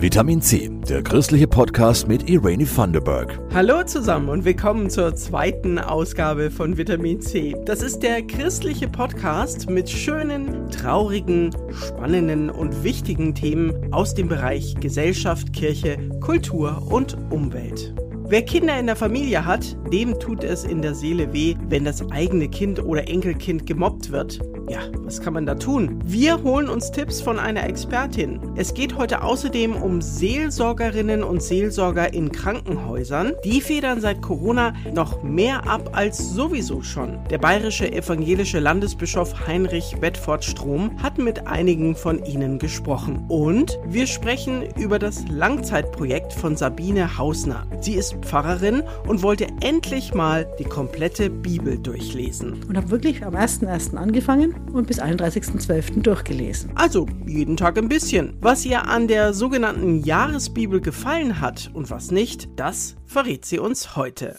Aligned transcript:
Vitamin 0.00 0.40
C, 0.40 0.70
der 0.88 1.02
christliche 1.02 1.46
Podcast 1.46 2.08
mit 2.08 2.26
Irene 2.26 2.64
Thunderberg. 2.64 3.38
Hallo 3.52 3.84
zusammen 3.84 4.30
und 4.30 4.46
willkommen 4.46 4.88
zur 4.88 5.14
zweiten 5.14 5.78
Ausgabe 5.78 6.50
von 6.50 6.78
Vitamin 6.78 7.20
C. 7.20 7.54
Das 7.66 7.82
ist 7.82 8.02
der 8.02 8.22
christliche 8.22 8.88
Podcast 8.88 9.68
mit 9.68 9.90
schönen, 9.90 10.70
traurigen, 10.70 11.54
spannenden 11.74 12.48
und 12.48 12.82
wichtigen 12.82 13.34
Themen 13.34 13.92
aus 13.92 14.14
dem 14.14 14.28
Bereich 14.28 14.74
Gesellschaft, 14.80 15.52
Kirche, 15.52 15.98
Kultur 16.20 16.80
und 16.90 17.18
Umwelt. 17.28 17.94
Wer 18.30 18.42
Kinder 18.42 18.78
in 18.78 18.86
der 18.86 18.94
Familie 18.94 19.44
hat, 19.44 19.76
dem 19.92 20.16
tut 20.20 20.44
es 20.44 20.62
in 20.62 20.82
der 20.82 20.94
Seele 20.94 21.32
weh, 21.32 21.56
wenn 21.68 21.84
das 21.84 22.08
eigene 22.12 22.48
Kind 22.48 22.80
oder 22.80 23.08
Enkelkind 23.08 23.66
gemobbt 23.66 24.12
wird. 24.12 24.38
Ja, 24.70 24.78
was 25.00 25.20
kann 25.20 25.32
man 25.32 25.46
da 25.46 25.56
tun? 25.56 25.98
Wir 26.04 26.40
holen 26.44 26.68
uns 26.68 26.92
Tipps 26.92 27.20
von 27.20 27.40
einer 27.40 27.68
Expertin. 27.68 28.38
Es 28.54 28.72
geht 28.72 28.96
heute 28.96 29.24
außerdem 29.24 29.74
um 29.74 30.00
Seelsorgerinnen 30.00 31.24
und 31.24 31.42
Seelsorger 31.42 32.14
in 32.14 32.30
Krankenhäusern. 32.30 33.32
Die 33.44 33.60
federn 33.60 34.00
seit 34.00 34.22
Corona 34.22 34.74
noch 34.94 35.24
mehr 35.24 35.68
ab 35.68 35.90
als 35.92 36.18
sowieso 36.18 36.82
schon. 36.82 37.18
Der 37.30 37.38
bayerische 37.38 37.90
evangelische 37.90 38.60
Landesbischof 38.60 39.48
Heinrich 39.48 39.96
Bedford 40.00 40.44
Strom 40.44 41.02
hat 41.02 41.18
mit 41.18 41.48
einigen 41.48 41.96
von 41.96 42.24
ihnen 42.24 42.60
gesprochen. 42.60 43.24
Und 43.26 43.76
wir 43.88 44.06
sprechen 44.06 44.62
über 44.76 45.00
das 45.00 45.24
Langzeitprojekt 45.28 46.32
von 46.32 46.56
Sabine 46.56 47.18
Hausner. 47.18 47.66
Sie 47.80 47.94
ist 47.94 48.19
Pfarrerin 48.20 48.82
und 49.06 49.22
wollte 49.22 49.46
endlich 49.60 50.14
mal 50.14 50.46
die 50.58 50.64
komplette 50.64 51.30
Bibel 51.30 51.78
durchlesen. 51.78 52.62
Und 52.68 52.76
habe 52.76 52.90
wirklich 52.90 53.24
am 53.24 53.34
1.1. 53.34 53.96
angefangen 53.96 54.54
und 54.72 54.86
bis 54.86 55.00
31.12. 55.00 56.02
durchgelesen. 56.02 56.72
Also 56.74 57.06
jeden 57.26 57.56
Tag 57.56 57.78
ein 57.78 57.88
bisschen. 57.88 58.36
Was 58.40 58.64
ihr 58.64 58.88
an 58.88 59.08
der 59.08 59.34
sogenannten 59.34 60.02
Jahresbibel 60.04 60.80
gefallen 60.80 61.40
hat 61.40 61.70
und 61.74 61.90
was 61.90 62.10
nicht, 62.10 62.48
das 62.56 62.96
verrät 63.04 63.44
sie 63.44 63.58
uns 63.58 63.96
heute. 63.96 64.36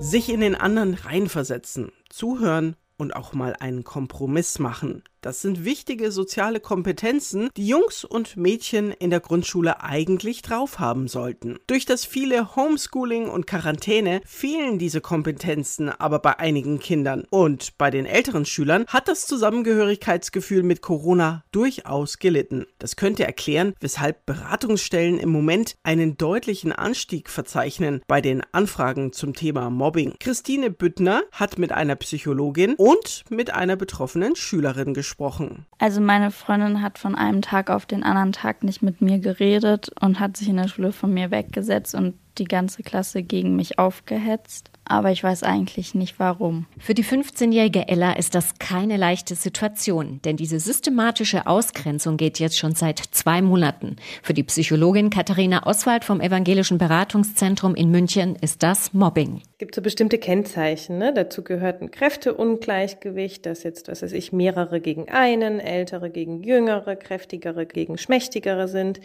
Sich 0.00 0.32
in 0.32 0.40
den 0.40 0.54
anderen 0.54 0.94
reinversetzen, 0.94 1.92
zuhören 2.08 2.76
und 2.98 3.14
auch 3.14 3.32
mal 3.32 3.54
einen 3.58 3.84
Kompromiss 3.84 4.58
machen. 4.58 5.02
Das 5.20 5.42
sind 5.42 5.64
wichtige 5.64 6.12
soziale 6.12 6.60
Kompetenzen, 6.60 7.48
die 7.56 7.66
Jungs 7.66 8.04
und 8.04 8.36
Mädchen 8.36 8.92
in 8.92 9.10
der 9.10 9.18
Grundschule 9.18 9.82
eigentlich 9.82 10.42
drauf 10.42 10.78
haben 10.78 11.08
sollten. 11.08 11.58
Durch 11.66 11.86
das 11.86 12.04
viele 12.04 12.54
Homeschooling 12.54 13.28
und 13.28 13.48
Quarantäne 13.48 14.20
fehlen 14.24 14.78
diese 14.78 15.00
Kompetenzen 15.00 15.88
aber 15.88 16.20
bei 16.20 16.38
einigen 16.38 16.78
Kindern. 16.78 17.24
Und 17.30 17.76
bei 17.78 17.90
den 17.90 18.06
älteren 18.06 18.46
Schülern 18.46 18.86
hat 18.86 19.08
das 19.08 19.26
Zusammengehörigkeitsgefühl 19.26 20.62
mit 20.62 20.82
Corona 20.82 21.42
durchaus 21.50 22.20
gelitten. 22.20 22.66
Das 22.78 22.94
könnte 22.94 23.24
erklären, 23.24 23.74
weshalb 23.80 24.24
Beratungsstellen 24.24 25.18
im 25.18 25.30
Moment 25.30 25.76
einen 25.82 26.16
deutlichen 26.16 26.70
Anstieg 26.70 27.28
verzeichnen 27.28 28.02
bei 28.06 28.20
den 28.20 28.42
Anfragen 28.52 29.12
zum 29.12 29.34
Thema 29.34 29.68
Mobbing. 29.68 30.14
Christine 30.20 30.70
Büttner 30.70 31.22
hat 31.32 31.58
mit 31.58 31.72
einer 31.72 31.96
Psychologin 31.96 32.74
und 32.76 33.24
mit 33.30 33.52
einer 33.52 33.74
betroffenen 33.74 34.36
Schülerin 34.36 34.94
gesprochen 34.94 35.07
gesprochen? 35.08 35.64
Also 35.78 36.00
meine 36.00 36.30
Freundin 36.30 36.82
hat 36.82 36.98
von 36.98 37.14
einem 37.14 37.40
Tag 37.40 37.70
auf 37.70 37.86
den 37.86 38.02
anderen 38.02 38.32
Tag 38.32 38.62
nicht 38.62 38.82
mit 38.82 39.00
mir 39.00 39.18
geredet 39.18 39.90
und 40.00 40.20
hat 40.20 40.36
sich 40.36 40.48
in 40.48 40.56
der 40.56 40.68
Schule 40.68 40.92
von 40.92 41.12
mir 41.12 41.30
weggesetzt 41.30 41.94
und 41.94 42.14
die 42.38 42.44
ganze 42.44 42.82
Klasse 42.82 43.22
gegen 43.22 43.56
mich 43.56 43.78
aufgehetzt 43.78 44.70
aber 44.88 45.12
ich 45.12 45.22
weiß 45.22 45.42
eigentlich 45.42 45.94
nicht 45.94 46.18
warum. 46.18 46.66
Für 46.78 46.94
die 46.94 47.04
15-jährige 47.04 47.88
Ella 47.88 48.14
ist 48.14 48.34
das 48.34 48.58
keine 48.58 48.96
leichte 48.96 49.34
Situation, 49.34 50.20
denn 50.24 50.36
diese 50.36 50.58
systematische 50.58 51.46
Ausgrenzung 51.46 52.16
geht 52.16 52.38
jetzt 52.38 52.58
schon 52.58 52.74
seit 52.74 52.98
zwei 52.98 53.42
Monaten. 53.42 53.96
Für 54.22 54.34
die 54.34 54.42
Psychologin 54.42 55.10
Katharina 55.10 55.66
Oswald 55.66 56.04
vom 56.04 56.20
Evangelischen 56.20 56.78
Beratungszentrum 56.78 57.74
in 57.74 57.90
München 57.90 58.36
ist 58.40 58.62
das 58.62 58.94
Mobbing. 58.94 59.42
Es 59.52 59.58
gibt 59.58 59.74
so 59.74 59.82
bestimmte 59.82 60.18
Kennzeichen. 60.18 60.98
Ne? 60.98 61.12
Dazu 61.12 61.42
gehört 61.42 61.82
ein 61.82 61.90
Kräfteungleichgewicht, 61.90 63.44
dass 63.44 63.64
jetzt, 63.64 63.88
was 63.88 64.02
weiß 64.02 64.12
ich, 64.12 64.32
mehrere 64.32 64.80
gegen 64.80 65.08
einen, 65.08 65.60
ältere 65.60 66.10
gegen 66.10 66.42
jüngere, 66.42 66.96
kräftigere 66.96 67.66
gegen 67.66 67.98
schmächtigere 67.98 68.68
sind. 68.68 69.00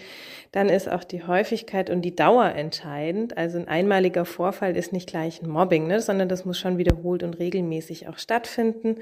Dann 0.51 0.69
ist 0.69 0.89
auch 0.89 1.03
die 1.03 1.23
Häufigkeit 1.23 1.89
und 1.89 2.03
die 2.03 2.15
Dauer 2.15 2.45
entscheidend. 2.45 3.22
Also 3.37 3.57
ein 3.57 3.67
einmaliger 3.67 4.25
Vorfall 4.25 4.75
ist 4.75 4.91
nicht 4.91 5.09
gleich 5.09 5.41
ein 5.41 5.49
Mobbing. 5.49 5.63
Mobbing, 5.63 5.87
ne, 5.87 6.01
sondern 6.01 6.27
das 6.27 6.43
muss 6.43 6.59
schon 6.59 6.77
wiederholt 6.77 7.23
und 7.23 7.39
regelmäßig 7.39 8.09
auch 8.09 8.17
stattfinden. 8.17 8.97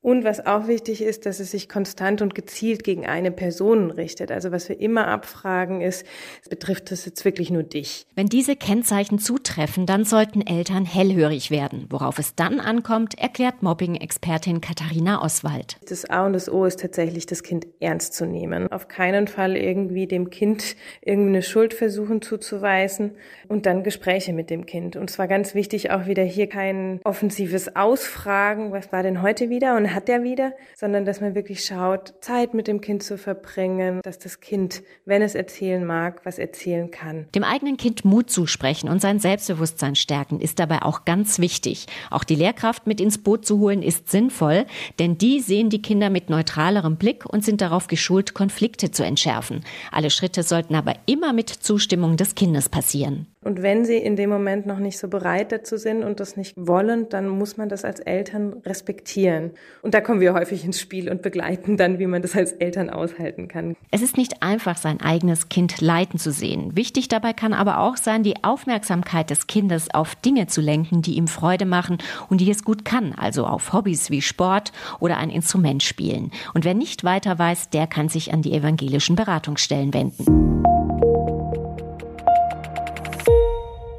Und 0.00 0.24
was 0.24 0.46
auch 0.46 0.66
wichtig 0.66 1.02
ist, 1.02 1.26
dass 1.26 1.40
es 1.40 1.50
sich 1.50 1.68
konstant 1.68 2.22
und 2.22 2.34
gezielt 2.34 2.84
gegen 2.84 3.06
eine 3.06 3.30
Person 3.30 3.90
richtet. 3.90 4.32
Also 4.32 4.50
was 4.50 4.68
wir 4.70 4.80
immer 4.80 5.08
abfragen 5.08 5.82
ist, 5.82 6.06
betrifft 6.48 6.90
das 6.90 7.04
jetzt 7.04 7.24
wirklich 7.24 7.50
nur 7.50 7.64
dich? 7.64 8.06
Wenn 8.14 8.28
diese 8.28 8.56
Kennzeichen 8.56 9.18
zutreffen, 9.18 9.84
dann 9.84 10.04
sollten 10.04 10.40
Eltern 10.40 10.86
hellhörig 10.86 11.50
werden. 11.50 11.86
Worauf 11.90 12.18
es 12.18 12.34
dann 12.34 12.60
ankommt, 12.60 13.18
erklärt 13.18 13.62
Mobbing-Expertin 13.62 14.62
Katharina 14.62 15.22
Oswald. 15.22 15.76
Das 15.88 16.08
A 16.08 16.24
und 16.24 16.32
das 16.32 16.48
O 16.50 16.64
ist 16.64 16.80
tatsächlich, 16.80 17.26
das 17.26 17.42
Kind 17.42 17.66
ernst 17.80 18.14
zu 18.14 18.24
nehmen. 18.24 18.72
Auf 18.72 18.88
keinen 18.88 19.28
Fall 19.28 19.56
irgendwie 19.56 20.06
dem 20.06 20.30
Kind 20.30 20.76
irgendwie 21.02 21.30
eine 21.30 21.42
Schuld 21.42 21.74
versuchen 21.74 22.22
zuzuweisen 22.22 23.12
und 23.48 23.65
dann 23.66 23.82
Gespräche 23.82 24.32
mit 24.32 24.48
dem 24.48 24.64
Kind. 24.64 24.96
Und 24.96 25.10
zwar 25.10 25.26
ganz 25.26 25.54
wichtig 25.54 25.90
auch 25.90 26.06
wieder 26.06 26.22
hier 26.22 26.48
kein 26.48 27.00
offensives 27.04 27.74
Ausfragen, 27.74 28.72
was 28.72 28.92
war 28.92 29.02
denn 29.02 29.22
heute 29.22 29.50
wieder 29.50 29.76
und 29.76 29.92
hat 29.92 30.08
der 30.08 30.22
wieder, 30.22 30.52
sondern 30.76 31.04
dass 31.04 31.20
man 31.20 31.34
wirklich 31.34 31.64
schaut, 31.64 32.14
Zeit 32.20 32.54
mit 32.54 32.68
dem 32.68 32.80
Kind 32.80 33.02
zu 33.02 33.18
verbringen, 33.18 34.00
dass 34.02 34.18
das 34.18 34.40
Kind, 34.40 34.82
wenn 35.04 35.20
es 35.20 35.34
erzählen 35.34 35.84
mag, 35.84 36.24
was 36.24 36.38
erzählen 36.38 36.90
kann. 36.90 37.26
Dem 37.34 37.44
eigenen 37.44 37.76
Kind 37.76 38.04
Mut 38.04 38.30
zusprechen 38.30 38.88
und 38.88 39.00
sein 39.00 39.18
Selbstbewusstsein 39.18 39.96
stärken 39.96 40.40
ist 40.40 40.58
dabei 40.60 40.82
auch 40.82 41.04
ganz 41.04 41.38
wichtig. 41.40 41.86
Auch 42.10 42.24
die 42.24 42.36
Lehrkraft 42.36 42.86
mit 42.86 43.00
ins 43.00 43.18
Boot 43.18 43.44
zu 43.44 43.58
holen 43.58 43.82
ist 43.82 44.10
sinnvoll, 44.10 44.66
denn 44.98 45.18
die 45.18 45.40
sehen 45.40 45.70
die 45.70 45.82
Kinder 45.82 46.08
mit 46.08 46.30
neutralerem 46.30 46.96
Blick 46.96 47.26
und 47.26 47.44
sind 47.44 47.60
darauf 47.60 47.88
geschult, 47.88 48.34
Konflikte 48.34 48.92
zu 48.92 49.04
entschärfen. 49.04 49.64
Alle 49.90 50.10
Schritte 50.10 50.42
sollten 50.44 50.74
aber 50.74 50.94
immer 51.06 51.32
mit 51.32 51.50
Zustimmung 51.50 52.16
des 52.16 52.34
Kindes 52.34 52.68
passieren. 52.68 53.26
Und 53.46 53.62
wenn 53.62 53.84
sie 53.84 53.98
in 53.98 54.16
dem 54.16 54.28
Moment 54.28 54.66
noch 54.66 54.80
nicht 54.80 54.98
so 54.98 55.06
bereit 55.06 55.52
dazu 55.52 55.76
sind 55.76 56.02
und 56.02 56.18
das 56.18 56.36
nicht 56.36 56.54
wollen, 56.56 57.08
dann 57.10 57.28
muss 57.28 57.56
man 57.56 57.68
das 57.68 57.84
als 57.84 58.00
Eltern 58.00 58.54
respektieren. 58.66 59.52
Und 59.82 59.94
da 59.94 60.00
kommen 60.00 60.18
wir 60.18 60.34
häufig 60.34 60.64
ins 60.64 60.80
Spiel 60.80 61.08
und 61.08 61.22
begleiten 61.22 61.76
dann, 61.76 62.00
wie 62.00 62.08
man 62.08 62.22
das 62.22 62.34
als 62.34 62.50
Eltern 62.54 62.90
aushalten 62.90 63.46
kann. 63.46 63.76
Es 63.92 64.02
ist 64.02 64.16
nicht 64.16 64.42
einfach, 64.42 64.76
sein 64.76 65.00
eigenes 65.00 65.48
Kind 65.48 65.80
leiten 65.80 66.18
zu 66.18 66.32
sehen. 66.32 66.74
Wichtig 66.74 67.06
dabei 67.06 67.32
kann 67.32 67.52
aber 67.52 67.78
auch 67.78 67.96
sein, 67.96 68.24
die 68.24 68.42
Aufmerksamkeit 68.42 69.30
des 69.30 69.46
Kindes 69.46 69.94
auf 69.94 70.16
Dinge 70.16 70.48
zu 70.48 70.60
lenken, 70.60 71.02
die 71.02 71.14
ihm 71.14 71.28
Freude 71.28 71.66
machen 71.66 71.98
und 72.28 72.40
die 72.40 72.50
es 72.50 72.64
gut 72.64 72.84
kann, 72.84 73.14
also 73.16 73.46
auf 73.46 73.72
Hobbys 73.72 74.10
wie 74.10 74.22
Sport 74.22 74.72
oder 74.98 75.18
ein 75.18 75.30
Instrument 75.30 75.84
spielen. 75.84 76.32
Und 76.52 76.64
wer 76.64 76.74
nicht 76.74 77.04
weiter 77.04 77.38
weiß, 77.38 77.70
der 77.70 77.86
kann 77.86 78.08
sich 78.08 78.32
an 78.32 78.42
die 78.42 78.54
evangelischen 78.54 79.14
Beratungsstellen 79.14 79.94
wenden. 79.94 80.66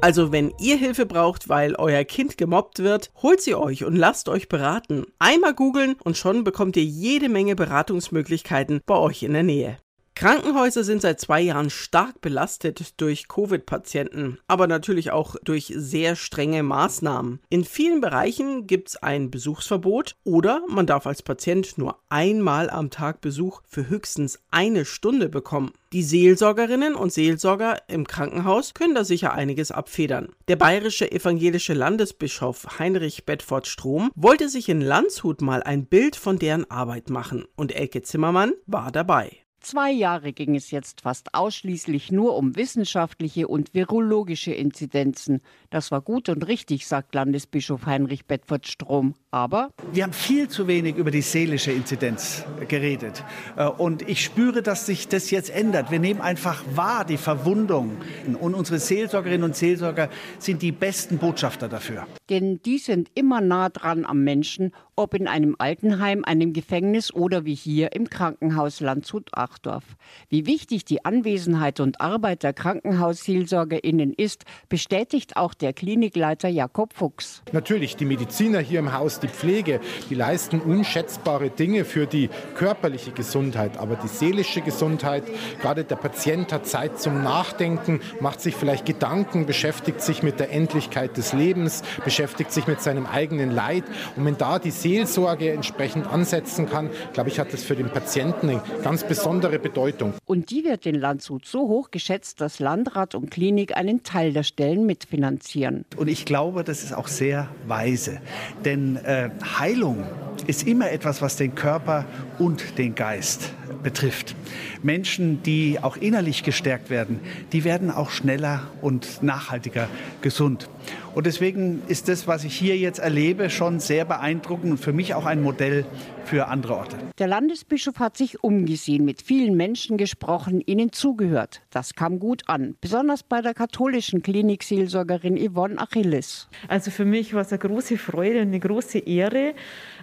Also 0.00 0.30
wenn 0.30 0.52
ihr 0.60 0.76
Hilfe 0.76 1.06
braucht, 1.06 1.48
weil 1.48 1.74
euer 1.74 2.04
Kind 2.04 2.38
gemobbt 2.38 2.78
wird, 2.78 3.10
holt 3.20 3.40
sie 3.40 3.56
euch 3.56 3.84
und 3.84 3.96
lasst 3.96 4.28
euch 4.28 4.48
beraten. 4.48 5.06
Einmal 5.18 5.54
googeln 5.54 5.96
und 6.04 6.16
schon 6.16 6.44
bekommt 6.44 6.76
ihr 6.76 6.84
jede 6.84 7.28
Menge 7.28 7.56
Beratungsmöglichkeiten 7.56 8.80
bei 8.86 8.96
euch 8.96 9.24
in 9.24 9.32
der 9.32 9.42
Nähe. 9.42 9.78
Krankenhäuser 10.18 10.82
sind 10.82 11.00
seit 11.00 11.20
zwei 11.20 11.40
Jahren 11.40 11.70
stark 11.70 12.20
belastet 12.20 13.00
durch 13.00 13.28
Covid-Patienten, 13.28 14.40
aber 14.48 14.66
natürlich 14.66 15.12
auch 15.12 15.36
durch 15.44 15.72
sehr 15.76 16.16
strenge 16.16 16.64
Maßnahmen. 16.64 17.38
In 17.50 17.64
vielen 17.64 18.00
Bereichen 18.00 18.66
gibt 18.66 18.88
es 18.88 18.96
ein 18.96 19.30
Besuchsverbot 19.30 20.16
oder 20.24 20.62
man 20.66 20.88
darf 20.88 21.06
als 21.06 21.22
Patient 21.22 21.78
nur 21.78 22.00
einmal 22.08 22.68
am 22.68 22.90
Tag 22.90 23.20
Besuch 23.20 23.62
für 23.68 23.88
höchstens 23.88 24.40
eine 24.50 24.84
Stunde 24.86 25.28
bekommen. 25.28 25.70
Die 25.92 26.02
Seelsorgerinnen 26.02 26.96
und 26.96 27.12
Seelsorger 27.12 27.80
im 27.86 28.04
Krankenhaus 28.04 28.74
können 28.74 28.96
da 28.96 29.04
sicher 29.04 29.34
einiges 29.34 29.70
abfedern. 29.70 30.30
Der 30.48 30.56
bayerische 30.56 31.12
evangelische 31.12 31.74
Landesbischof 31.74 32.80
Heinrich 32.80 33.24
Bedford 33.24 33.68
Strom 33.68 34.10
wollte 34.16 34.48
sich 34.48 34.68
in 34.68 34.80
Landshut 34.80 35.42
mal 35.42 35.62
ein 35.62 35.86
Bild 35.86 36.16
von 36.16 36.40
deren 36.40 36.68
Arbeit 36.68 37.08
machen 37.08 37.46
und 37.54 37.72
Elke 37.72 38.02
Zimmermann 38.02 38.54
war 38.66 38.90
dabei. 38.90 39.44
Zwei 39.60 39.90
Jahre 39.90 40.32
ging 40.32 40.54
es 40.54 40.70
jetzt 40.70 41.00
fast 41.00 41.34
ausschließlich 41.34 42.12
nur 42.12 42.36
um 42.36 42.54
wissenschaftliche 42.54 43.48
und 43.48 43.74
virologische 43.74 44.52
Inzidenzen. 44.52 45.40
Das 45.70 45.90
war 45.90 46.00
gut 46.00 46.28
und 46.28 46.46
richtig, 46.46 46.86
sagt 46.86 47.14
Landesbischof 47.14 47.84
Heinrich 47.84 48.26
Bedford 48.26 48.68
Strom. 48.68 49.14
Aber 49.32 49.70
wir 49.92 50.04
haben 50.04 50.12
viel 50.12 50.48
zu 50.48 50.68
wenig 50.68 50.96
über 50.96 51.10
die 51.10 51.22
seelische 51.22 51.72
Inzidenz 51.72 52.44
geredet. 52.68 53.24
Äh, 53.56 53.66
und 53.66 54.08
ich 54.08 54.22
spüre, 54.22 54.62
dass 54.62 54.86
sich 54.86 55.08
das 55.08 55.30
jetzt 55.32 55.50
ändert. 55.50 55.90
Wir 55.90 55.98
nehmen 55.98 56.20
einfach 56.20 56.62
wahr 56.74 57.04
die 57.04 57.16
Verwundung. 57.16 57.96
Und 58.40 58.54
unsere 58.54 58.78
Seelsorgerinnen 58.78 59.42
und 59.42 59.56
Seelsorger 59.56 60.08
sind 60.38 60.62
die 60.62 60.72
besten 60.72 61.18
Botschafter 61.18 61.68
dafür. 61.68 62.06
Denn 62.30 62.60
die 62.62 62.78
sind 62.78 63.10
immer 63.14 63.40
nah 63.40 63.70
dran 63.70 64.04
am 64.04 64.22
Menschen 64.22 64.72
ob 64.98 65.14
in 65.14 65.28
einem 65.28 65.54
Altenheim, 65.58 66.24
einem 66.24 66.52
Gefängnis 66.52 67.14
oder 67.14 67.44
wie 67.44 67.54
hier 67.54 67.92
im 67.92 68.10
Krankenhaus 68.10 68.80
Landshut-Achdorf. 68.80 69.84
Wie 70.28 70.44
wichtig 70.44 70.84
die 70.84 71.04
Anwesenheit 71.04 71.78
und 71.78 72.00
Arbeit 72.00 72.42
der 72.42 72.52
KrankenhausseelsorgerInnen 72.52 74.12
ist, 74.12 74.44
bestätigt 74.68 75.36
auch 75.36 75.54
der 75.54 75.72
Klinikleiter 75.72 76.48
Jakob 76.48 76.94
Fuchs. 76.94 77.42
Natürlich, 77.52 77.94
die 77.94 78.06
Mediziner 78.06 78.58
hier 78.58 78.80
im 78.80 78.92
Haus, 78.92 79.20
die 79.20 79.28
Pflege, 79.28 79.80
die 80.10 80.16
leisten 80.16 80.60
unschätzbare 80.60 81.50
Dinge 81.50 81.84
für 81.84 82.06
die 82.06 82.28
körperliche 82.56 83.12
Gesundheit, 83.12 83.78
aber 83.78 83.94
die 83.94 84.08
seelische 84.08 84.62
Gesundheit, 84.62 85.22
gerade 85.62 85.84
der 85.84 85.96
Patient 85.96 86.52
hat 86.52 86.66
Zeit 86.66 87.00
zum 87.00 87.22
Nachdenken, 87.22 88.00
macht 88.20 88.40
sich 88.40 88.56
vielleicht 88.56 88.84
Gedanken, 88.84 89.46
beschäftigt 89.46 90.00
sich 90.00 90.24
mit 90.24 90.40
der 90.40 90.50
Endlichkeit 90.50 91.16
des 91.16 91.32
Lebens, 91.32 91.84
beschäftigt 92.02 92.50
sich 92.50 92.66
mit 92.66 92.80
seinem 92.80 93.06
eigenen 93.06 93.52
Leid. 93.52 93.84
Und 94.16 94.24
wenn 94.24 94.36
da 94.36 94.58
die 94.58 94.72
Seelsorge 94.88 95.52
entsprechend 95.52 96.06
ansetzen 96.06 96.66
kann, 96.66 96.88
glaube 97.12 97.28
ich, 97.28 97.38
hat 97.38 97.52
das 97.52 97.62
für 97.62 97.76
den 97.76 97.90
Patienten 97.90 98.48
eine 98.48 98.62
ganz 98.82 99.04
besondere 99.04 99.58
Bedeutung. 99.58 100.14
Und 100.24 100.50
die 100.50 100.64
wird 100.64 100.86
in 100.86 100.94
Landshut 100.94 101.44
so 101.44 101.68
hoch 101.68 101.90
geschätzt, 101.90 102.40
dass 102.40 102.58
Landrat 102.58 103.14
und 103.14 103.30
Klinik 103.30 103.76
einen 103.76 104.02
Teil 104.02 104.32
der 104.32 104.44
Stellen 104.44 104.86
mitfinanzieren. 104.86 105.84
Und 105.96 106.08
ich 106.08 106.24
glaube, 106.24 106.64
das 106.64 106.84
ist 106.84 106.94
auch 106.94 107.08
sehr 107.08 107.48
weise. 107.66 108.22
Denn 108.64 108.96
äh, 108.96 109.28
Heilung 109.58 110.04
ist 110.46 110.66
immer 110.66 110.90
etwas, 110.90 111.20
was 111.20 111.36
den 111.36 111.54
Körper 111.54 112.06
und 112.38 112.78
den 112.78 112.94
Geist 112.94 113.52
betrifft. 113.82 114.34
Menschen, 114.82 115.42
die 115.42 115.78
auch 115.80 115.96
innerlich 115.96 116.42
gestärkt 116.42 116.90
werden, 116.90 117.20
die 117.52 117.64
werden 117.64 117.90
auch 117.90 118.10
schneller 118.10 118.68
und 118.80 119.22
nachhaltiger 119.22 119.88
gesund. 120.20 120.68
Und 121.14 121.26
deswegen 121.26 121.82
ist 121.88 122.08
das, 122.08 122.26
was 122.26 122.44
ich 122.44 122.54
hier 122.54 122.76
jetzt 122.76 122.98
erlebe, 122.98 123.50
schon 123.50 123.80
sehr 123.80 124.04
beeindruckend 124.04 124.70
und 124.72 124.78
für 124.78 124.92
mich 124.92 125.14
auch 125.14 125.26
ein 125.26 125.42
Modell 125.42 125.84
für 126.24 126.46
andere 126.46 126.76
Orte. 126.76 126.96
Der 127.18 127.26
Landesbischof 127.26 127.98
hat 127.98 128.16
sich 128.16 128.44
umgesehen, 128.44 129.04
mit 129.04 129.22
vielen 129.22 129.56
Menschen 129.56 129.96
gesprochen, 129.96 130.60
ihnen 130.64 130.92
zugehört. 130.92 131.62
Das 131.70 131.94
kam 131.94 132.20
gut 132.20 132.42
an, 132.46 132.76
besonders 132.80 133.22
bei 133.22 133.40
der 133.40 133.54
katholischen 133.54 134.22
Klinikseelsorgerin 134.22 135.36
Yvonne 135.36 135.78
Achilles. 135.78 136.48
Also 136.68 136.90
für 136.90 137.06
mich 137.06 137.32
war 137.32 137.40
es 137.40 137.50
eine 137.50 137.58
große 137.58 137.96
Freude 137.96 138.42
und 138.42 138.48
eine 138.48 138.60
große 138.60 138.98
Ehre, 138.98 139.54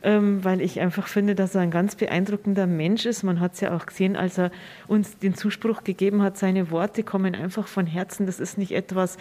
ähm, 0.04 0.44
weil 0.44 0.62
ich 0.62 0.80
einfach 0.80 1.08
finde, 1.08 1.36
dass 1.36 1.56
er 1.56 1.62
ein 1.62 1.72
ganz 1.72 1.96
beeindruckender 1.96 2.66
Mensch 2.66 3.06
ist. 3.06 3.24
Man 3.24 3.40
hat 3.40 3.54
es 3.54 3.62
ja 3.62 3.65
auch 3.74 3.86
gesehen, 3.86 4.16
als 4.16 4.38
er 4.38 4.52
uns 4.88 5.18
den 5.18 5.36
Zuspruch 5.36 5.84
gegeben 5.84 6.22
hat, 6.22 6.38
seine 6.38 6.72
Worte 6.72 7.04
kommen 7.04 7.36
einfach 7.36 7.68
von 7.68 7.88
Herzen. 7.88 8.26
Das 8.26 8.40
ist 8.40 8.58
nicht 8.58 8.72
etwas, 8.72 9.18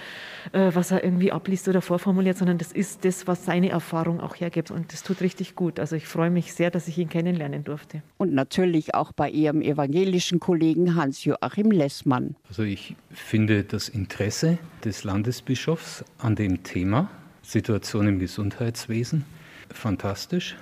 äh, 0.53 0.71
was 0.75 0.91
er 0.91 1.05
irgendwie 1.05 1.33
abliest 1.33 1.69
oder 1.69 1.83
vorformuliert, 1.83 2.39
sondern 2.39 2.59
das 2.59 2.73
ist 2.73 3.05
das, 3.05 3.27
was 3.27 3.45
seine 3.45 3.71
Erfahrung 3.71 4.21
auch 4.21 4.37
hergibt. 4.37 4.71
Und 4.71 4.93
das 4.93 5.03
tut 5.03 5.21
richtig 5.21 5.55
gut. 5.55 5.81
Also 5.81 5.97
ich 5.97 6.07
freue 6.07 6.31
mich 6.31 6.53
sehr, 6.53 6.71
dass 6.71 6.89
ich 6.89 6.99
ihn 6.99 7.09
kennenlernen 7.09 7.65
durfte. 7.65 8.03
Und 8.19 8.33
natürlich 8.33 8.95
auch 8.95 9.13
bei 9.13 9.31
ihrem 9.31 9.63
evangelischen 9.63 10.41
Kollegen 10.41 10.95
Hans-Joachim 10.95 11.71
Lessmann. 11.71 12.37
Also 12.49 12.63
ich 12.63 12.97
finde 13.11 13.65
das 13.65 13.89
Interesse 13.89 14.59
des 14.85 15.05
Landesbischofs 15.05 16.05
an 16.19 16.37
dem 16.37 16.63
Thema 16.63 17.11
Situation 17.43 18.09
im 18.09 18.19
Gesundheitswesen 18.19 19.25
fantastisch. 19.71 20.57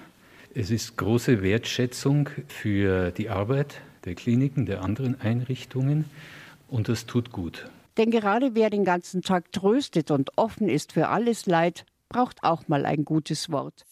Es 0.55 0.71
ist 0.71 0.99
große 0.99 1.43
Wertschätzung 1.43 2.29
für 2.47 3.11
die 3.11 3.31
Arbeit 3.31 3.81
der 4.05 4.15
Kliniken, 4.15 4.67
der 4.67 4.83
anderen 4.83 5.19
Einrichtungen 5.19 6.05
und 6.69 6.91
das 6.91 7.07
tut 7.07 7.33
gut. 7.33 7.71
Denn 7.97 8.11
gerade 8.11 8.55
wer 8.55 8.69
den 8.69 8.85
ganzen 8.85 9.23
Tag 9.23 9.51
tröstet 9.53 10.11
und 10.11 10.37
offen 10.37 10.69
ist 10.69 10.93
für 10.93 11.09
alles 11.09 11.47
Leid, 11.47 11.87
braucht 12.11 12.43
auch 12.43 12.69
mal 12.69 12.85
ein 12.85 13.07
gutes 13.07 13.51
Wort. 13.51 13.87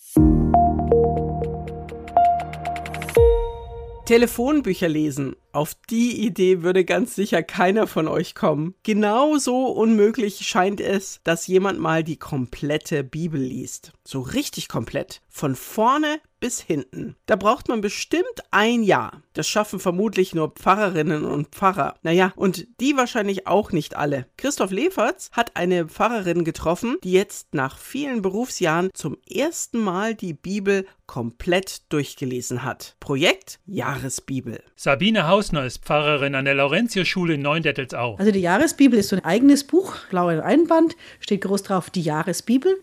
Telefonbücher 4.05 4.89
lesen. 4.89 5.37
Auf 5.53 5.75
die 5.89 6.27
Idee 6.27 6.63
würde 6.63 6.85
ganz 6.85 7.15
sicher 7.15 7.43
keiner 7.43 7.87
von 7.87 8.09
euch 8.09 8.35
kommen. 8.35 8.75
Genauso 8.83 9.67
unmöglich 9.69 10.47
scheint 10.47 10.81
es, 10.81 11.21
dass 11.23 11.47
jemand 11.47 11.79
mal 11.79 12.03
die 12.03 12.17
komplette 12.17 13.05
Bibel 13.05 13.41
liest. 13.41 13.93
So 14.05 14.21
richtig 14.21 14.69
komplett. 14.69 15.23
Von 15.29 15.55
vorne 15.55 16.21
bis 16.41 16.61
hinten. 16.61 17.17
Da 17.27 17.37
braucht 17.37 17.69
man 17.69 17.81
bestimmt 17.81 18.25
ein 18.51 18.83
Jahr. 18.83 19.23
Das 19.35 19.47
schaffen 19.47 19.79
vermutlich 19.79 20.35
nur 20.35 20.51
Pfarrerinnen 20.51 21.25
und 21.25 21.49
Pfarrer. 21.49 21.95
Naja, 22.03 22.33
und 22.35 22.67
die 22.81 22.97
wahrscheinlich 22.97 23.47
auch 23.47 23.73
nicht 23.73 23.97
alle. 23.97 24.27
Christoph 24.37 24.71
Leferz 24.71 25.31
hat 25.33 25.57
eine 25.57 25.87
Pfarrerin 25.87 26.45
getroffen, 26.45 26.97
die 27.05 27.13
jetzt 27.13 27.55
nach 27.55 27.79
vielen 27.79 28.23
Berufsjahren 28.23 28.91
zum 28.95 29.19
ersten 29.31 29.79
Mal 29.79 30.15
die 30.15 30.33
Bibel 30.33 30.87
komplett 31.07 31.93
durchgelesen 31.93 32.63
hat. 32.63 32.97
Projekt 33.01 33.59
Jahresbibel. 33.67 34.63
Sabine 34.77 35.27
Hausner 35.27 35.65
ist 35.65 35.85
Pfarrerin 35.85 36.35
an 36.35 36.45
der 36.45 36.55
Laurentierschule 36.55 37.35
in 37.35 37.43
Neundettelsau. 37.43 38.17
Also 38.17 38.31
die 38.33 38.41
Jahresbibel 38.41 38.99
ist 38.99 39.09
so 39.09 39.17
ein 39.17 39.25
eigenes 39.25 39.65
Buch, 39.65 39.97
blauer 40.09 40.45
Einband, 40.45 40.97
steht 41.19 41.43
groß 41.43 41.65
drauf 41.65 41.91
die 41.91 42.03
Jahresbibel 42.03 42.81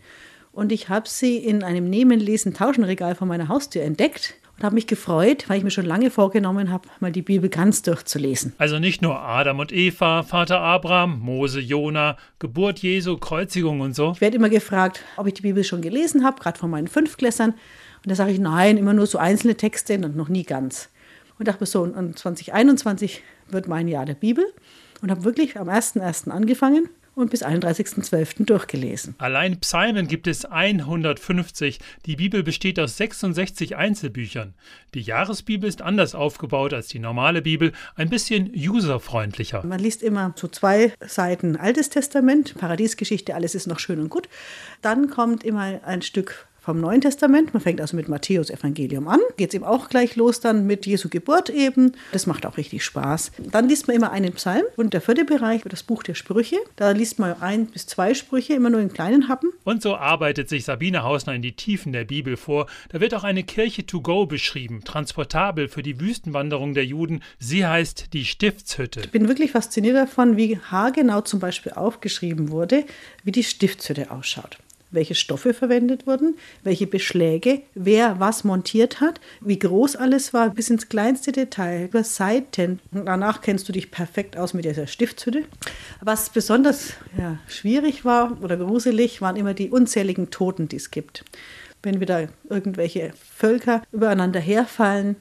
und 0.58 0.72
ich 0.72 0.90
habe 0.90 1.08
sie 1.08 1.38
in 1.38 1.64
einem 1.64 1.88
Nehmen, 1.88 2.20
Lesen, 2.20 2.56
Tauschenregal 2.56 3.14
vor 3.14 3.28
meiner 3.28 3.48
Haustür 3.48 3.84
entdeckt 3.84 4.34
und 4.58 4.64
habe 4.64 4.74
mich 4.74 4.88
gefreut, 4.88 5.46
weil 5.48 5.60
ich 5.60 5.64
mir 5.64 5.70
schon 5.70 5.86
lange 5.86 6.10
vorgenommen 6.10 6.72
habe, 6.72 6.88
mal 7.00 7.12
die 7.12 7.22
Bibel 7.22 7.48
ganz 7.48 7.84
durchzulesen. 7.84 8.54
Also 8.58 8.80
nicht 8.80 9.04
nur 9.04 9.20
Adam 9.20 9.60
und 9.60 9.72
Eva, 9.72 10.24
Vater 10.24 10.60
Abraham, 10.60 11.20
Mose, 11.20 11.60
Jona, 11.60 12.18
Geburt 12.40 12.80
Jesu, 12.80 13.18
Kreuzigung 13.18 13.82
und 13.82 13.96
so. 13.96 14.14
Ich 14.16 14.22
werde 14.22 14.38
immer 14.38 14.50
gefragt, 14.50 15.04
ob 15.18 15.28
ich 15.28 15.36
die 15.36 15.44
Bibel 15.44 15.64
schon 15.64 15.84
gelesen 15.84 16.26
habe, 16.26 16.42
gerade 16.42 16.58
von 16.58 16.72
meinen 16.72 16.88
Fünfklässern. 16.88 17.52
Und 17.52 18.10
da 18.10 18.16
sage 18.16 18.32
ich 18.32 18.40
nein, 18.40 18.78
immer 18.78 18.96
nur 18.96 19.06
so 19.06 19.20
einzelne 19.20 19.58
Texte 19.58 19.94
und 19.94 20.16
noch 20.16 20.28
nie 20.28 20.44
ganz. 20.44 20.90
Und 21.38 21.48
dachte 21.48 21.62
mir 21.62 21.68
so, 21.68 21.84
und 21.84 22.18
2021 22.18 23.22
wird 23.48 23.68
mein 23.68 23.88
Jahr 23.88 24.06
der 24.06 24.16
Bibel 24.16 24.44
und 25.04 25.12
habe 25.12 25.24
wirklich 25.24 25.60
am 25.60 25.70
1.1. 25.70 26.32
angefangen 26.32 26.90
und 27.18 27.32
bis 27.32 27.44
31.12. 27.44 28.46
durchgelesen. 28.46 29.16
Allein 29.18 29.60
Psalmen 29.60 30.08
gibt 30.08 30.28
es 30.28 30.46
150. 30.46 31.80
Die 32.06 32.16
Bibel 32.16 32.44
besteht 32.44 32.80
aus 32.80 32.98
66 32.98 33.76
Einzelbüchern. 33.76 34.54
Die 34.94 35.02
Jahresbibel 35.02 35.68
ist 35.68 35.82
anders 35.82 36.14
aufgebaut 36.14 36.74
als 36.74 36.88
die 36.88 37.00
normale 37.00 37.42
Bibel, 37.42 37.74
ein 37.96 38.10
bisschen 38.10 38.52
userfreundlicher. 38.56 39.66
Man 39.66 39.80
liest 39.80 40.04
immer 40.04 40.34
so 40.36 40.48
zwei 40.48 40.94
Seiten 41.06 41.56
Altes 41.56 41.90
Testament, 41.90 42.56
Paradiesgeschichte, 42.56 43.34
alles 43.34 43.56
ist 43.56 43.66
noch 43.66 43.80
schön 43.80 44.00
und 44.00 44.10
gut. 44.10 44.30
Dann 44.84 45.10
kommt 45.10 45.44
immer 45.44 45.80
ein 45.84 46.04
Stück 46.04 46.48
vom 46.68 46.82
Neuen 46.82 47.00
Testament. 47.00 47.54
Man 47.54 47.64
fängt 47.64 47.80
also 47.80 47.96
mit 47.96 48.10
Matthäus 48.10 48.50
Evangelium 48.50 49.08
an. 49.08 49.22
Geht 49.38 49.52
es 49.52 49.56
eben 49.56 49.64
auch 49.64 49.88
gleich 49.88 50.18
los 50.18 50.42
dann 50.42 50.68
mit 50.68 50.86
Jesu 50.86 51.08
Geburt 51.08 51.50
eben. 51.50 51.94
Das 52.12 52.28
macht 52.28 52.46
auch 52.46 52.58
richtig 52.58 52.84
Spaß. 52.84 53.32
Dann 53.54 53.70
liest 53.70 53.88
man 53.88 53.96
immer 53.96 54.12
einen 54.12 54.34
Psalm 54.34 54.64
und 54.76 54.94
der 54.94 55.00
vierte 55.00 55.24
Bereich 55.24 55.64
wird 55.64 55.72
das 55.72 55.84
Buch 55.84 56.04
der 56.04 56.14
Sprüche. 56.14 56.58
Da 56.76 56.92
liest 56.92 57.20
man 57.20 57.42
ein 57.42 57.68
bis 57.68 57.86
zwei 57.86 58.14
Sprüche, 58.14 58.54
immer 58.54 58.70
nur 58.70 58.82
in 58.82 58.92
kleinen 58.92 59.30
Happen. 59.30 59.54
Und 59.64 59.82
so 59.82 59.96
arbeitet 59.96 60.50
sich 60.50 60.66
Sabine 60.66 61.04
Hausner 61.04 61.36
in 61.36 61.42
die 61.42 61.56
Tiefen 61.56 61.94
der 61.94 62.04
Bibel 62.04 62.36
vor. 62.36 62.68
Da 62.90 63.00
wird 63.00 63.14
auch 63.14 63.24
eine 63.24 63.44
Kirche 63.44 63.86
to 63.86 64.02
go 64.02 64.26
beschrieben, 64.26 64.82
transportabel 64.84 65.70
für 65.70 65.84
die 65.84 66.02
Wüstenwanderung 66.02 66.74
der 66.74 66.86
Juden. 66.86 67.22
Sie 67.40 67.66
heißt 67.66 68.12
die 68.12 68.26
Stiftshütte. 68.26 69.00
Ich 69.06 69.12
bin 69.12 69.30
wirklich 69.30 69.52
fasziniert 69.52 69.96
davon, 69.96 70.36
wie 70.36 70.60
haargenau 70.60 71.22
zum 71.22 71.40
Beispiel 71.40 71.72
aufgeschrieben 71.72 72.52
wurde, 72.52 72.84
wie 73.24 73.32
die 73.32 73.46
Stiftshütte 73.46 74.12
ausschaut 74.12 74.58
welche 74.92 75.16
Stoffe 75.16 75.54
verwendet 75.54 76.08
wurden, 76.08 76.38
welche 76.64 76.88
Beschläge, 76.88 77.62
wer 77.76 78.20
was 78.20 78.44
montiert 78.44 79.02
hat, 79.02 79.20
wie 79.42 79.60
groß 79.60 79.96
alles 79.96 80.34
war, 80.34 80.50
bis 80.50 80.70
ins 80.70 80.90
kleinste 80.90 81.32
Detail, 81.32 81.86
über 81.86 82.04
Seiten. 82.04 82.80
Und 82.92 83.06
danach 83.06 83.42
kennst 83.42 83.68
du 83.68 83.74
dich 83.74 83.92
perfekt 83.92 84.38
aus 84.38 84.54
mit 84.54 84.66
dieser 84.66 84.88
Stiftshütte. 84.88 85.44
Was 86.02 86.30
besonders 86.30 86.94
ja, 87.18 87.40
schwierig 87.48 88.06
war 88.06 88.38
oder 88.42 88.58
gruselig, 88.58 89.22
waren 89.22 89.36
immer 89.36 89.54
die 89.54 89.70
unzähligen 89.70 90.30
Toten, 90.30 90.68
die 90.68 90.78
es 90.78 90.92
gibt. 90.92 91.24
Wenn 91.84 92.00
wieder 92.00 92.30
irgendwelche 92.50 93.14
Völker 93.36 93.84
übereinander 93.92 94.40
herfallen, 94.40 95.16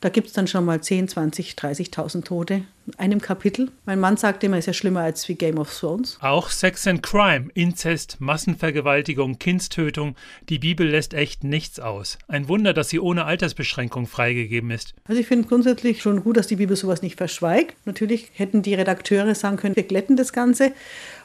da 0.00 0.10
gibt 0.10 0.28
es 0.28 0.32
dann 0.32 0.46
schon 0.46 0.64
mal 0.64 0.80
10, 0.80 1.08
20, 1.08 1.54
30.000 1.54 2.24
Tote 2.24 2.62
einem 2.96 3.20
Kapitel. 3.20 3.70
Mein 3.84 4.00
Mann 4.00 4.16
sagt 4.16 4.44
immer, 4.44 4.56
es 4.56 4.60
ist 4.60 4.66
ja 4.66 4.72
schlimmer 4.72 5.00
als 5.00 5.28
wie 5.28 5.34
Game 5.34 5.58
of 5.58 5.76
Thrones. 5.76 6.18
Auch 6.20 6.50
Sex 6.50 6.86
and 6.86 7.02
Crime, 7.02 7.48
Inzest, 7.54 8.20
Massenvergewaltigung, 8.20 9.38
Kindstötung. 9.38 10.16
Die 10.48 10.58
Bibel 10.58 10.88
lässt 10.88 11.14
echt 11.14 11.44
nichts 11.44 11.80
aus. 11.80 12.18
Ein 12.28 12.48
Wunder, 12.48 12.72
dass 12.72 12.88
sie 12.88 13.00
ohne 13.00 13.24
Altersbeschränkung 13.24 14.06
freigegeben 14.06 14.70
ist. 14.70 14.94
Also 15.06 15.20
ich 15.20 15.26
finde 15.26 15.48
grundsätzlich 15.48 16.02
schon 16.02 16.22
gut, 16.22 16.36
dass 16.36 16.46
die 16.46 16.56
Bibel 16.56 16.76
sowas 16.76 17.02
nicht 17.02 17.16
verschweigt. 17.16 17.76
Natürlich 17.84 18.30
hätten 18.34 18.62
die 18.62 18.74
Redakteure 18.74 19.34
sagen 19.34 19.56
können, 19.56 19.76
wir 19.76 19.82
glätten 19.82 20.16
das 20.16 20.32
Ganze. 20.32 20.72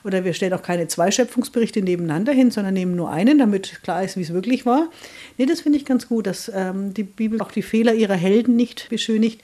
Oder 0.03 0.25
wir 0.25 0.34
stellen 0.34 0.53
auch 0.53 0.63
keine 0.63 0.88
zwei 0.88 1.12
Schöpfungsberichte 1.12 1.82
nebeneinander 1.82 2.34
hin, 2.34 2.51
sondern 2.51 2.74
nehmen 2.74 2.96
nur 2.96 3.10
einen, 3.10 3.38
damit 3.38 3.82
klar 3.84 4.03
ist, 4.03 4.17
wie 4.17 4.22
es 4.22 4.34
wirklich 4.34 4.65
war. 4.65 4.89
Nee, 5.38 5.46
das 5.46 5.62
finde 5.62 5.77
ich 5.77 5.86
ganz 5.86 6.08
gut, 6.08 6.27
dass 6.27 6.51
ähm, 6.53 6.93
die 6.93 7.03
Bibel 7.03 7.41
auch 7.41 7.51
die 7.51 7.62
Fehler 7.62 7.93
ihrer 7.93 8.15
Helden 8.15 8.55
nicht 8.55 8.89
beschönigt, 8.89 9.41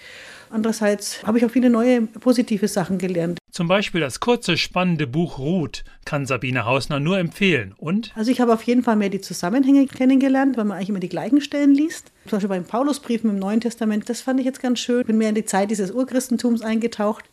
Andererseits 0.51 1.23
habe 1.23 1.37
ich 1.37 1.45
auch 1.45 1.51
viele 1.51 1.69
neue 1.69 2.01
positive 2.01 2.67
Sachen 2.67 2.97
gelernt. 2.97 3.39
Zum 3.51 3.67
Beispiel 3.67 4.01
das 4.01 4.19
kurze, 4.19 4.57
spannende 4.57 5.07
Buch 5.07 5.37
Ruth 5.39 5.83
kann 6.05 6.25
Sabine 6.25 6.65
Hausner 6.65 6.99
nur 6.99 7.17
empfehlen. 7.17 7.73
Und? 7.77 8.11
Also 8.15 8.31
ich 8.31 8.41
habe 8.41 8.53
auf 8.53 8.63
jeden 8.63 8.83
Fall 8.83 8.95
mehr 8.95 9.09
die 9.09 9.21
Zusammenhänge 9.21 9.85
kennengelernt, 9.87 10.57
weil 10.57 10.65
man 10.65 10.77
eigentlich 10.77 10.89
immer 10.89 10.99
die 10.99 11.09
gleichen 11.09 11.41
Stellen 11.41 11.73
liest. 11.73 12.11
Zum 12.25 12.37
Beispiel 12.37 12.49
beim 12.49 12.65
Paulusbriefen 12.65 13.29
im 13.29 13.37
Neuen 13.37 13.61
Testament, 13.61 14.09
das 14.09 14.21
fand 14.21 14.39
ich 14.39 14.45
jetzt 14.45 14.61
ganz 14.61 14.79
schön. 14.79 15.05
Bin 15.05 15.17
mehr 15.17 15.29
in 15.29 15.35
die 15.35 15.45
Zeit 15.45 15.71
dieses 15.71 15.91
Urchristentums 15.91 16.61
eingetaucht. 16.61 17.25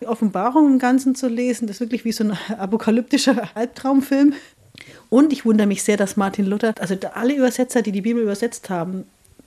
Die 0.00 0.06
Offenbarung 0.06 0.72
im 0.72 0.78
Ganzen 0.78 1.14
zu 1.14 1.28
lesen, 1.28 1.68
das 1.68 1.76
ist 1.76 1.80
wirklich 1.80 2.04
wie 2.04 2.12
so 2.12 2.24
ein 2.24 2.36
apokalyptischer 2.58 3.50
Albtraumfilm. 3.54 4.34
Und 5.10 5.32
ich 5.32 5.44
wundere 5.44 5.66
mich 5.66 5.82
sehr, 5.82 5.96
dass 5.96 6.16
Martin 6.16 6.46
Luther, 6.46 6.74
also 6.80 6.96
alle 7.14 7.34
Übersetzer, 7.36 7.82
die 7.82 7.92
die 7.92 8.00
Bibel 8.00 8.22
übersetzt 8.22 8.70
haben, 8.70 9.04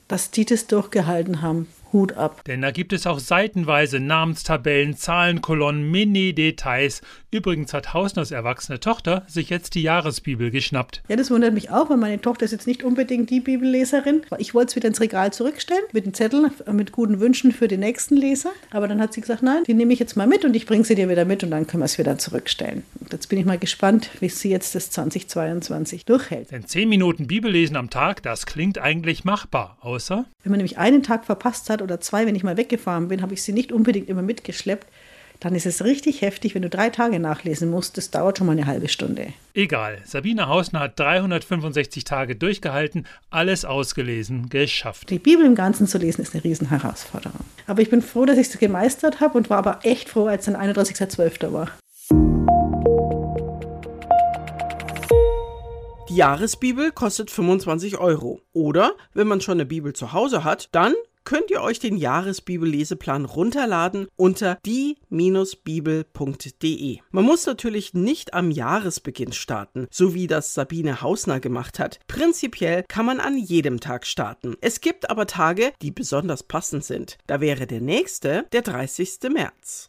dass 0.08 0.30
die 0.30 0.44
das 0.44 0.66
durchgehalten 0.66 1.42
haben. 1.42 1.66
Hut 1.96 2.12
ab. 2.12 2.44
Denn 2.46 2.60
da 2.60 2.70
gibt 2.70 2.92
es 2.92 3.06
auch 3.06 3.18
seitenweise 3.18 4.00
Namenstabellen, 4.00 4.96
Zahlenkolonnen, 4.96 5.90
Mini-Details. 5.90 7.00
Übrigens 7.30 7.72
hat 7.72 7.94
Hausners 7.94 8.30
erwachsene 8.30 8.80
Tochter 8.80 9.24
sich 9.26 9.48
jetzt 9.48 9.74
die 9.74 9.82
Jahresbibel 9.82 10.50
geschnappt. 10.50 11.02
Ja, 11.08 11.16
das 11.16 11.30
wundert 11.30 11.54
mich 11.54 11.70
auch, 11.70 11.88
weil 11.88 11.96
meine 11.96 12.20
Tochter 12.20 12.44
ist 12.44 12.52
jetzt 12.52 12.66
nicht 12.66 12.84
unbedingt 12.84 13.30
die 13.30 13.40
Bibelleserin. 13.40 14.22
Ich 14.38 14.54
wollte 14.54 14.70
es 14.70 14.76
wieder 14.76 14.88
ins 14.88 15.00
Regal 15.00 15.32
zurückstellen 15.32 15.82
mit 15.92 16.04
einem 16.04 16.14
Zettel 16.14 16.50
mit 16.70 16.92
guten 16.92 17.18
Wünschen 17.18 17.52
für 17.52 17.66
den 17.66 17.80
nächsten 17.80 18.16
Leser. 18.16 18.50
Aber 18.70 18.88
dann 18.88 19.00
hat 19.00 19.14
sie 19.14 19.22
gesagt, 19.22 19.42
nein, 19.42 19.64
die 19.66 19.74
nehme 19.74 19.92
ich 19.94 19.98
jetzt 19.98 20.16
mal 20.16 20.26
mit 20.26 20.44
und 20.44 20.54
ich 20.54 20.66
bringe 20.66 20.84
sie 20.84 20.94
dir 20.94 21.08
wieder 21.08 21.24
mit 21.24 21.42
und 21.42 21.50
dann 21.50 21.66
können 21.66 21.80
wir 21.80 21.86
es 21.86 21.98
wieder 21.98 22.18
zurückstellen. 22.18 22.82
Und 23.00 23.12
jetzt 23.12 23.28
bin 23.28 23.38
ich 23.38 23.46
mal 23.46 23.58
gespannt, 23.58 24.10
wie 24.20 24.28
sie 24.28 24.50
jetzt 24.50 24.74
das 24.74 24.90
2022 24.90 26.04
durchhält. 26.04 26.50
Denn 26.50 26.66
10 26.66 26.88
Minuten 26.88 27.26
Bibellesen 27.26 27.76
am 27.76 27.88
Tag, 27.88 28.22
das 28.22 28.44
klingt 28.44 28.78
eigentlich 28.78 29.24
machbar, 29.24 29.78
außer? 29.80 30.26
Wenn 30.42 30.50
man 30.50 30.58
nämlich 30.58 30.78
einen 30.78 31.02
Tag 31.02 31.24
verpasst 31.24 31.70
hat 31.70 31.82
oder 31.86 32.00
zwei, 32.00 32.26
wenn 32.26 32.34
ich 32.34 32.42
mal 32.42 32.56
weggefahren 32.56 33.08
bin, 33.08 33.22
habe 33.22 33.34
ich 33.34 33.42
sie 33.42 33.52
nicht 33.52 33.72
unbedingt 33.72 34.08
immer 34.08 34.22
mitgeschleppt. 34.22 34.86
Dann 35.40 35.54
ist 35.54 35.66
es 35.66 35.84
richtig 35.84 36.22
heftig, 36.22 36.54
wenn 36.54 36.62
du 36.62 36.70
drei 36.70 36.88
Tage 36.88 37.20
nachlesen 37.20 37.70
musst. 37.70 37.98
Das 37.98 38.10
dauert 38.10 38.38
schon 38.38 38.46
mal 38.46 38.54
eine 38.54 38.66
halbe 38.66 38.88
Stunde. 38.88 39.34
Egal. 39.54 39.98
Sabine 40.04 40.48
Hausner 40.48 40.80
hat 40.80 40.98
365 40.98 42.04
Tage 42.04 42.36
durchgehalten, 42.36 43.06
alles 43.30 43.64
ausgelesen, 43.64 44.48
geschafft. 44.48 45.10
Die 45.10 45.18
Bibel 45.18 45.44
im 45.44 45.54
Ganzen 45.54 45.86
zu 45.86 45.98
lesen 45.98 46.22
ist 46.22 46.34
eine 46.34 46.42
Riesenherausforderung. 46.42 47.40
Aber 47.66 47.82
ich 47.82 47.90
bin 47.90 48.02
froh, 48.02 48.24
dass 48.24 48.38
ich 48.38 48.48
es 48.48 48.58
gemeistert 48.58 49.20
habe 49.20 49.36
und 49.36 49.50
war 49.50 49.58
aber 49.58 49.80
echt 49.82 50.08
froh, 50.08 50.26
als 50.26 50.46
dann 50.46 50.56
31.12. 50.56 51.52
war. 51.52 51.70
Die 56.08 56.16
Jahresbibel 56.16 56.92
kostet 56.92 57.30
25 57.30 57.98
Euro. 57.98 58.40
Oder, 58.54 58.94
wenn 59.12 59.26
man 59.26 59.42
schon 59.42 59.54
eine 59.54 59.66
Bibel 59.66 59.92
zu 59.92 60.14
Hause 60.14 60.44
hat, 60.44 60.70
dann 60.72 60.94
könnt 61.26 61.50
ihr 61.50 61.60
euch 61.60 61.78
den 61.78 61.98
Jahresbibel-Leseplan 61.98 63.26
runterladen 63.26 64.06
unter 64.16 64.56
die-bibel.de. 64.64 64.98
Man 67.10 67.24
muss 67.24 67.44
natürlich 67.44 67.92
nicht 67.92 68.32
am 68.32 68.50
Jahresbeginn 68.50 69.32
starten, 69.32 69.88
so 69.90 70.14
wie 70.14 70.28
das 70.28 70.54
Sabine 70.54 71.02
Hausner 71.02 71.40
gemacht 71.40 71.78
hat. 71.78 71.98
Prinzipiell 72.06 72.84
kann 72.88 73.04
man 73.04 73.20
an 73.20 73.36
jedem 73.36 73.80
Tag 73.80 74.06
starten. 74.06 74.56
Es 74.60 74.80
gibt 74.80 75.10
aber 75.10 75.26
Tage, 75.26 75.72
die 75.82 75.90
besonders 75.90 76.44
passend 76.44 76.84
sind. 76.84 77.18
Da 77.26 77.40
wäre 77.42 77.66
der 77.66 77.80
nächste 77.80 78.46
der 78.52 78.62
30. 78.62 79.18
März. 79.32 79.88